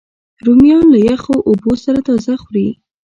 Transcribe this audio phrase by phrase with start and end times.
[0.45, 2.67] رومیان له یخو اوبو سره تازه خوري